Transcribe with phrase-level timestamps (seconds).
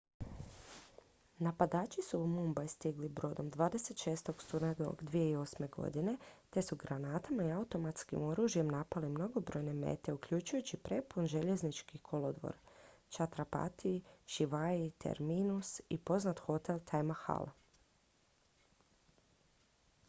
[1.39, 4.31] napadači su u mumbai stigli brodom 26.
[4.39, 6.17] studenog 2008.
[6.49, 12.57] te su granatama i automatskim oružjem napali mnogobrojne mete uključujući prepun željeznički kolodvor
[13.11, 17.45] chhatrapati shivaji terminus i poznat hotel taj mahal